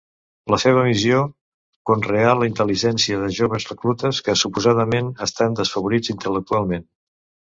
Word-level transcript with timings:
La 0.51 0.57
seva 0.61 0.83
missió: 0.85 1.17
conrear 1.89 2.31
la 2.39 2.47
intel·ligència 2.51 3.19
de 3.23 3.29
joves 3.39 3.67
reclutes 3.73 4.21
que 4.29 4.35
suposadament 4.45 5.13
estan 5.27 5.59
desfavorits 5.61 6.11
intel·lectualment. 6.15 6.89